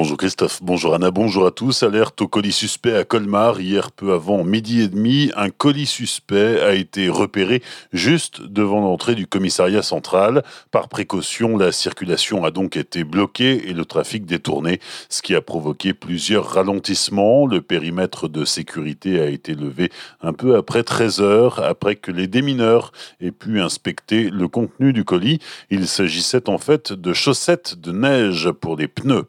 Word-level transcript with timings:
Bonjour 0.00 0.16
Christophe, 0.16 0.60
bonjour 0.62 0.94
Anna, 0.94 1.10
bonjour 1.10 1.44
à 1.44 1.50
tous. 1.50 1.82
Alerte 1.82 2.20
au 2.20 2.28
colis 2.28 2.52
suspect 2.52 2.94
à 2.94 3.02
Colmar. 3.02 3.60
Hier, 3.60 3.90
peu 3.90 4.12
avant 4.12 4.44
midi 4.44 4.82
et 4.82 4.86
demi, 4.86 5.32
un 5.34 5.50
colis 5.50 5.86
suspect 5.86 6.60
a 6.60 6.74
été 6.74 7.08
repéré 7.08 7.64
juste 7.92 8.40
devant 8.40 8.80
l'entrée 8.80 9.16
du 9.16 9.26
commissariat 9.26 9.82
central. 9.82 10.44
Par 10.70 10.88
précaution, 10.88 11.58
la 11.58 11.72
circulation 11.72 12.44
a 12.44 12.52
donc 12.52 12.76
été 12.76 13.02
bloquée 13.02 13.68
et 13.68 13.72
le 13.72 13.84
trafic 13.84 14.24
détourné, 14.24 14.78
ce 15.08 15.20
qui 15.20 15.34
a 15.34 15.40
provoqué 15.40 15.94
plusieurs 15.94 16.48
ralentissements. 16.48 17.48
Le 17.48 17.60
périmètre 17.60 18.28
de 18.28 18.44
sécurité 18.44 19.20
a 19.20 19.26
été 19.26 19.56
levé 19.56 19.90
un 20.22 20.32
peu 20.32 20.54
après 20.54 20.84
13 20.84 21.20
heures, 21.20 21.58
après 21.64 21.96
que 21.96 22.12
les 22.12 22.28
démineurs 22.28 22.92
aient 23.20 23.32
pu 23.32 23.60
inspecter 23.60 24.30
le 24.30 24.46
contenu 24.46 24.92
du 24.92 25.04
colis. 25.04 25.40
Il 25.70 25.88
s'agissait 25.88 26.48
en 26.48 26.58
fait 26.58 26.92
de 26.92 27.12
chaussettes 27.12 27.74
de 27.80 27.90
neige 27.90 28.52
pour 28.52 28.76
les 28.76 28.86
pneus. 28.86 29.24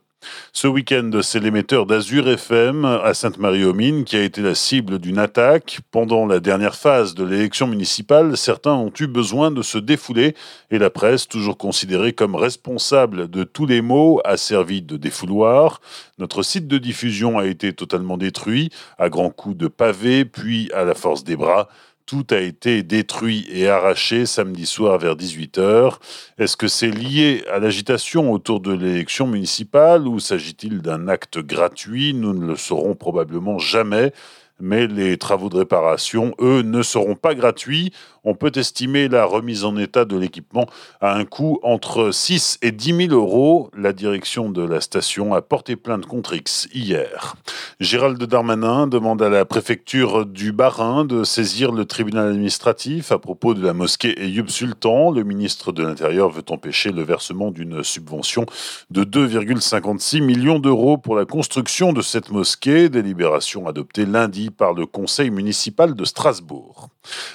Ce 0.52 0.68
week-end, 0.68 1.12
c'est 1.22 1.40
l'émetteur 1.40 1.86
d'Azur 1.86 2.28
FM 2.28 2.84
à 2.84 3.14
Sainte-Marie-aux-Mines 3.14 4.04
qui 4.04 4.18
a 4.18 4.24
été 4.24 4.42
la 4.42 4.56
cible 4.56 5.00
d'une 5.00 5.18
attaque. 5.18 5.80
Pendant 5.92 6.26
la 6.26 6.40
dernière 6.40 6.76
phase 6.76 7.16
de 7.16 7.24
l'élection 7.24 7.68
municipale, 7.68 8.36
certains 8.36 8.74
ont 8.74 8.92
eu 9.00 9.08
besoin 9.08 9.52
de 9.52 9.62
se 9.62 9.78
défouler 9.78 10.36
et 10.72 10.78
la 10.78 10.90
presse, 10.90 11.28
toujours 11.28 11.58
considérée 11.58 12.14
comme 12.14 12.36
responsable 12.36 13.30
de 13.30 13.44
tous 13.44 13.66
les 13.66 13.82
maux, 13.82 14.20
a 14.26 14.38
servi 14.38 14.82
de 14.82 14.98
défouloir. 14.98 15.82
Notre 16.18 16.44
site 16.44 16.68
de 16.68 16.78
diffusion 16.78 17.38
a 17.38 17.46
été 17.46 17.72
totalement 17.72 18.18
détruit 18.18 18.70
à 18.98 19.10
grands 19.10 19.30
coups 19.30 19.56
de 19.56 19.68
pavés, 19.68 20.26
puis 20.26 20.70
à 20.74 20.84
la 20.84 20.96
force 20.96 21.24
des 21.24 21.38
bras. 21.38 21.70
Tout 22.10 22.26
a 22.32 22.40
été 22.40 22.82
détruit 22.82 23.46
et 23.52 23.70
arraché 23.70 24.26
samedi 24.26 24.66
soir 24.66 24.98
vers 24.98 25.16
18h. 25.16 25.98
Est-ce 26.40 26.58
que 26.58 26.68
c'est 26.68 26.90
lié 26.90 27.44
à 27.54 27.60
l'agitation 27.60 28.32
autour 28.32 28.62
de 28.62 28.74
l'élection 28.74 29.28
municipale 29.28 30.08
ou 30.08 30.20
s'agit-il 30.20 30.82
d'un 30.82 31.08
acte 31.08 31.38
gratuit? 31.38 32.16
Nous 32.16 32.34
ne 32.34 32.48
le 32.48 32.56
saurons 32.56 32.96
probablement 32.96 33.60
jamais 33.60 34.12
mais 34.60 34.88
les 34.88 35.18
travaux 35.18 35.50
de 35.50 35.58
réparation, 35.58 36.34
eux, 36.40 36.62
ne 36.62 36.82
seront 36.84 37.16
pas 37.16 37.36
gratuits. 37.36 37.92
On 38.24 38.36
peut 38.36 38.52
estimer 38.56 39.08
la 39.08 39.26
remise 39.26 39.64
en 39.64 39.78
état 39.78 40.06
de 40.06 40.18
l'équipement 40.18 40.66
à 41.00 41.16
un 41.16 41.26
coût 41.26 41.60
entre 41.64 42.12
6 42.12 42.60
et 42.62 42.72
10 42.72 43.08
000 43.08 43.14
euros. 43.14 43.72
La 43.78 43.94
direction 43.94 44.50
de 44.50 44.62
la 44.62 44.82
station 44.82 45.34
a 45.34 45.42
porté 45.42 45.76
plainte 45.76 46.06
contre 46.06 46.34
X 46.34 46.68
hier. 46.74 47.36
Gérald 47.80 48.22
Darmanin 48.22 48.88
demande 48.88 49.22
à 49.22 49.30
la 49.30 49.46
préfecture 49.46 50.26
du 50.26 50.52
Bas-Rhin 50.52 51.06
de 51.06 51.24
saisir 51.24 51.72
le 51.72 51.86
tribunal 51.86 52.28
administratif 52.30 53.12
à 53.12 53.20
propos 53.20 53.54
de 53.54 53.66
la 53.66 53.74
mosquée 53.74 54.22
Eyub 54.22 54.50
Sultan. 54.50 55.12
Le 55.12 55.24
ministre 55.24 55.72
de 55.72 55.84
l'Intérieur 55.84 56.30
veut 56.30 56.44
empêcher 56.50 56.92
le 56.92 57.04
versement 57.04 57.52
d'une 57.52 57.84
subvention 57.84 58.46
de 58.90 59.06
2,56 59.06 60.22
millions 60.22 60.60
d'euros 60.60 60.98
pour 60.98 61.16
la 61.16 61.26
construction 61.26 61.94
de 61.94 62.02
cette 62.02 62.32
mosquée, 62.32 62.90
délibération 62.90 63.68
adoptée 63.68 64.06
lundi 64.06 64.49
par 64.52 64.74
le 64.74 64.86
conseil 64.86 65.30
municipal 65.30 65.94
de 65.94 66.06
Strasbourg. 66.06 66.90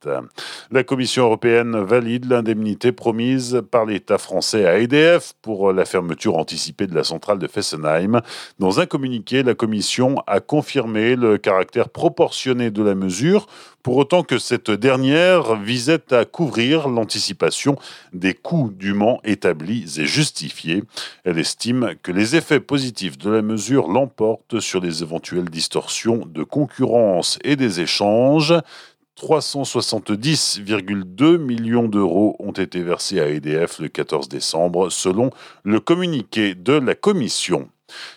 La 0.70 0.84
Commission 0.84 1.24
européenne 1.24 1.78
valide 1.78 2.30
l'indemnité 2.30 2.92
promise 2.92 3.64
par 3.72 3.86
l'État 3.86 4.20
français 4.20 4.68
à 4.68 4.78
EDF 4.78 5.34
pour 5.42 5.74
la 5.74 5.86
fermeture 5.86 6.15
anticipée 6.26 6.88
de 6.88 6.96
la 6.96 7.04
centrale 7.04 7.40
de 7.40 7.48
Fessenheim. 7.48 8.22
Dans 8.60 8.80
un 8.80 8.86
communiqué, 8.86 9.44
la 9.44 9.56
Commission 9.56 10.22
a 10.28 10.40
confirmé 10.40 11.16
le 11.16 11.38
caractère 11.38 11.90
proportionné 11.90 12.72
de 12.72 12.84
la 12.84 12.96
mesure, 12.96 13.48
pour 13.84 13.98
autant 13.98 14.24
que 14.24 14.40
cette 14.40 14.72
dernière 14.72 15.58
visait 15.58 16.12
à 16.12 16.26
couvrir 16.26 16.88
l'anticipation 16.90 17.78
des 18.14 18.34
coûts 18.34 18.72
dûment 18.74 19.20
établis 19.24 20.00
et 20.00 20.08
justifiés. 20.08 20.82
Elle 21.24 21.38
estime 21.38 21.94
que 22.02 22.12
les 22.12 22.36
effets 22.36 22.60
positifs 22.60 23.20
de 23.20 23.30
la 23.30 23.44
mesure 23.44 23.88
l'emportent 23.88 24.60
sur 24.60 24.82
les 24.82 25.04
éventuelles 25.04 25.52
distorsions 25.52 26.26
de 26.26 26.44
concurrence 26.44 27.38
et 27.44 27.56
des 27.56 27.80
échanges. 27.80 28.56
370,2 29.20 31.38
millions 31.38 31.88
d'euros 31.88 32.36
ont 32.40 32.52
été 32.52 32.84
versés 32.84 33.22
à 33.22 33.30
EDF 33.30 33.80
le 33.80 33.88
14 33.88 34.28
décembre, 34.28 34.90
selon 34.90 35.30
le 35.64 35.80
communiqué 35.80 36.54
de 36.54 36.74
la 36.74 36.96
Commission. 36.96 37.70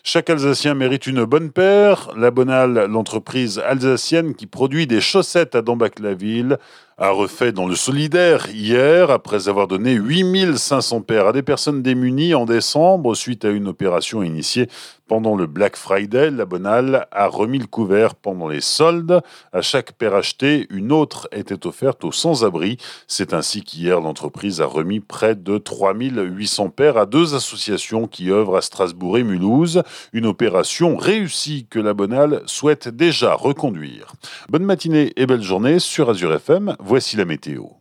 Chaque 0.03 0.31
Alsacien 0.31 0.75
mérite 0.75 1.07
une 1.07 1.25
bonne 1.25 1.53
paire. 1.53 2.11
La 2.17 2.31
Bonale, 2.31 2.87
l'entreprise 2.87 3.59
alsacienne 3.59 4.35
qui 4.35 4.47
produit 4.47 4.87
des 4.87 5.01
chaussettes 5.01 5.55
à 5.55 5.63
Dambach-la-Ville, 5.63 6.59
a 6.99 7.11
refait 7.11 7.53
dans 7.53 7.69
le 7.69 7.77
solidaire 7.77 8.51
hier, 8.51 9.11
après 9.11 9.49
avoir 9.49 9.69
donné 9.69 9.93
8500 9.93 11.03
paires 11.03 11.29
à 11.29 11.33
des 11.33 11.43
personnes 11.43 11.81
démunies 11.81 12.35
en 12.35 12.45
décembre 12.45 13.15
suite 13.15 13.45
à 13.45 13.51
une 13.51 13.69
opération 13.69 14.23
initiée 14.23 14.69
pendant 15.09 15.35
le 15.35 15.47
Black 15.47 15.77
Friday. 15.77 16.31
La 16.31 16.45
Bonale 16.45 17.07
a 17.11 17.27
remis 17.27 17.59
le 17.59 17.67
couvert 17.67 18.15
pendant 18.15 18.47
les 18.47 18.61
soldes. 18.61 19.23
À 19.53 19.63
chaque 19.63 19.93
paire 19.93 20.15
achetée, 20.15 20.67
une 20.71 20.93
autre 20.93 21.29
était 21.33 21.67
offerte 21.67 22.05
aux 22.05 22.13
sans-abri. 22.13 22.77
C'est 23.07 23.33
ainsi 23.33 23.63
qu'hier, 23.63 24.01
l'entreprise 24.01 24.61
a 24.61 24.67
remis 24.67 25.01
près 25.01 25.35
de 25.35 25.59
3800 25.59 26.69
paires 26.71 26.99
à 26.99 27.07
deux 27.07 27.35
associations 27.35 28.07
qui 28.07 28.31
œuvrent 28.31 28.57
à 28.57 28.63
Strasbourg 28.63 29.19
et 29.19 29.25
Mulhouse. 29.25 29.83
Une 30.13 30.27
opération 30.27 30.97
réussie 30.97 31.67
que 31.71 31.79
la 31.79 31.95
Bonale 31.95 32.43
souhaite 32.47 32.89
déjà 32.89 33.35
reconduire. 33.35 34.13
Bonne 34.51 34.65
matinée 34.65 35.13
et 35.17 35.27
belle 35.27 35.43
journée 35.43 35.79
sur 35.79 36.11
Azure 36.11 36.35
FM. 36.35 36.77
Voici 36.89 37.19
la 37.19 37.27
météo. 37.27 37.78